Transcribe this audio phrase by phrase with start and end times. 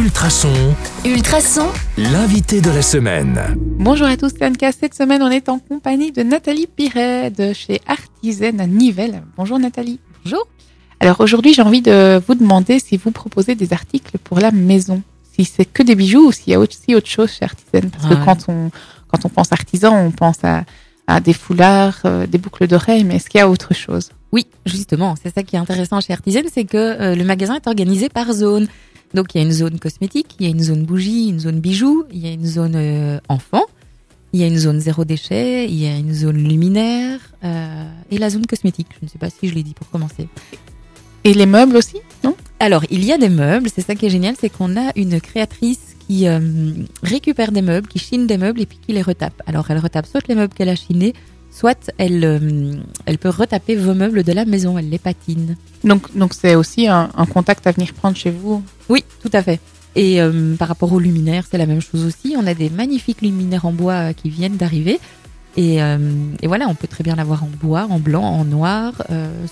[0.00, 0.48] Ultrason,
[1.04, 1.66] Ultrason,
[1.98, 3.38] l'invité de la semaine.
[3.58, 4.72] Bonjour à tous, c'est Anka.
[4.72, 9.22] Cette semaine, on est en compagnie de Nathalie Piret de chez Artisan à Nivelles.
[9.36, 10.00] Bonjour Nathalie.
[10.24, 10.48] Bonjour.
[11.00, 15.02] Alors aujourd'hui, j'ai envie de vous demander si vous proposez des articles pour la maison.
[15.34, 17.90] Si c'est que des bijoux ou s'il y a aussi autre chose chez Artisan.
[17.90, 18.70] Parce que quand on,
[19.08, 20.64] quand on pense artisan, on pense à,
[21.08, 24.12] à des foulards, euh, des boucles d'oreilles, mais est-ce qu'il y a autre chose?
[24.32, 27.66] Oui, justement, c'est ça qui est intéressant chez Artisan, c'est que euh, le magasin est
[27.66, 28.66] organisé par zone.
[29.14, 31.60] Donc il y a une zone cosmétique, il y a une zone bougie, une zone
[31.60, 33.64] bijoux, il y a une zone euh, enfant,
[34.32, 38.18] il y a une zone zéro déchet, il y a une zone luminaire euh, et
[38.18, 38.88] la zone cosmétique.
[39.00, 40.28] Je ne sais pas si je l'ai dit pour commencer.
[41.24, 42.34] Et les meubles aussi, non?
[42.60, 45.20] Alors, il y a des meubles, c'est ça qui est génial, c'est qu'on a une
[45.20, 46.40] créatrice qui euh,
[47.02, 49.42] récupère des meubles, qui chine des meubles et puis qui les retape.
[49.46, 51.14] Alors, elle retape soit les meubles qu'elle a chinés,
[51.50, 52.72] soit elle, euh,
[53.06, 55.56] elle peut retaper vos meubles de la maison, elle les patine.
[55.84, 58.62] Donc, donc c'est aussi un, un contact à venir prendre chez vous.
[58.88, 59.60] Oui, tout à fait.
[59.96, 62.34] Et euh, par rapport aux luminaires, c'est la même chose aussi.
[62.38, 65.00] On a des magnifiques luminaires en bois euh, qui viennent d'arriver.
[65.56, 65.98] Et, euh,
[66.40, 68.92] et voilà, on peut très bien l'avoir en bois, en blanc, en noir,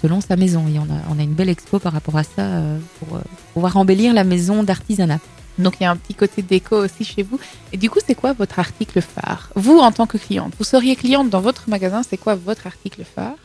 [0.00, 0.64] selon sa maison.
[0.68, 2.62] Et on a, on a une belle expo par rapport à ça
[2.98, 3.20] pour
[3.52, 5.20] pouvoir embellir la maison d'artisanat.
[5.58, 7.38] Donc il y a un petit côté déco aussi chez vous.
[7.72, 9.50] Et du coup, c'est quoi votre article phare?
[9.54, 13.04] Vous, en tant que cliente, vous seriez cliente dans votre magasin, c'est quoi votre article
[13.04, 13.36] phare?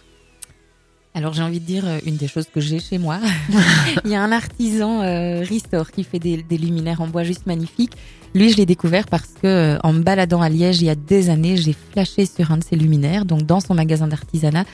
[1.13, 3.19] Alors j'ai envie de dire euh, une des choses que j'ai chez moi.
[4.05, 7.47] Il y a un artisan euh, Restore qui fait des, des luminaires en bois juste
[7.47, 7.93] magnifiques.
[8.35, 10.95] Lui, je l'ai découvert parce que euh, en me baladant à Liège il y a
[10.95, 14.65] des années, j'ai flashé sur un de ses luminaires, donc dans son magasin d'artisanat.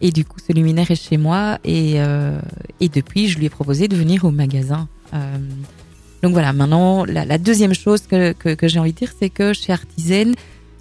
[0.00, 2.40] Et du coup, ce luminaire est chez moi et, euh,
[2.80, 4.88] et depuis, je lui ai proposé de venir au magasin.
[5.14, 5.36] Euh,
[6.22, 9.72] donc voilà, maintenant, la, deuxième chose que, que, j'ai envie de dire, c'est que chez
[9.72, 10.32] Artisan,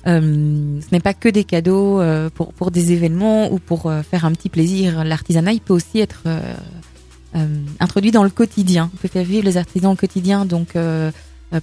[0.08, 4.03] euh, ce n'est pas que des cadeaux euh, pour, pour des événements ou pour euh,
[4.03, 5.03] faire un petit plaisir.
[5.03, 8.92] L'artisanat, il peut aussi être euh, introduit dans le quotidien.
[8.94, 10.45] On peut faire vivre les artisans au quotidien.
[10.45, 10.78] Donc,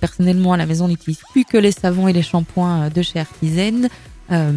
[0.01, 3.21] personnellement, à la maison, on n'utilise plus que les savons et les shampoings de chez
[3.21, 3.89] Artisan.
[4.31, 4.53] Euh,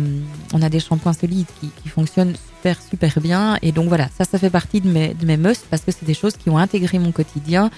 [0.53, 3.58] on a des shampoings solides qui, fonctionnent super, super bien.
[3.61, 6.14] Et donc voilà, ça, ça fait partie de mes, de mes parce que c'est des
[6.14, 7.70] choses qui ont intégré mon quotidien.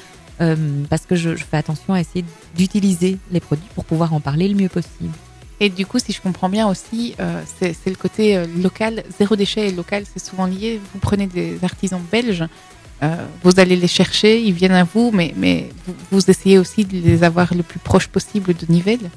[0.41, 4.47] Euh, parce que je, fais attention à essayer d'utiliser les produits pour pouvoir en parler
[4.47, 5.13] le mieux possible.
[5.59, 9.35] Et du coup, si je comprends bien aussi, euh, c'est le côté euh, local, zéro
[9.35, 10.81] déchet et local, c'est souvent lié.
[10.94, 12.45] Vous prenez des artisans belges,
[13.44, 16.97] vous allez les chercher, ils viennent à vous, mais, mais vous, vous essayez aussi de
[16.97, 19.09] les avoir le plus proche possible de Nivelles?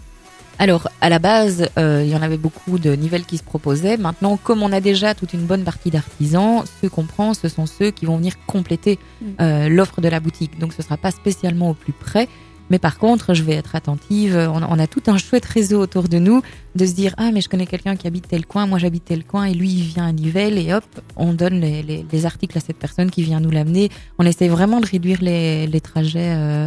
[0.59, 3.99] Alors, à la base, euh, il y en avait beaucoup de nivelles qui se proposaient.
[3.99, 7.67] Maintenant, comme on a déjà toute une bonne partie d'artisans, ceux qu'on prend, ce sont
[7.67, 9.25] ceux qui vont venir compléter Mm.
[9.41, 10.59] euh, l'offre de la boutique.
[10.59, 12.27] Donc, ce sera pas spécialement au plus près.
[12.71, 14.34] Mais par contre, je vais être attentive.
[14.53, 16.43] On a, on a tout un chouette réseau autour de nous
[16.75, 19.22] de se dire ah mais je connais quelqu'un qui habite tel coin, moi j'habite tel
[19.25, 20.83] coin et lui il vient à Nivelles et hop
[21.15, 23.89] on donne les, les- les articles à cette personne qui vient nous l'amener.
[24.19, 26.66] On essaie vraiment de réduire les, les trajets euh,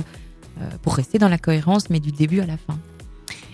[0.62, 2.80] euh, pour rester dans la cohérence, mais du début à la fin.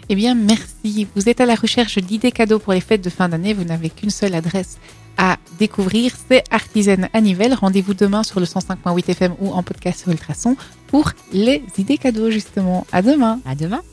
[0.09, 1.07] Eh bien, merci.
[1.15, 3.53] Vous êtes à la recherche d'idées cadeaux pour les fêtes de fin d'année.
[3.53, 4.77] Vous n'avez qu'une seule adresse
[5.17, 7.53] à découvrir, c'est Artisan à Nivelles.
[7.53, 10.57] Rendez-vous demain sur le 105.8 FM ou en podcast sur Ultrason
[10.87, 12.85] pour les idées cadeaux, justement.
[12.91, 13.39] À demain.
[13.45, 13.81] À demain.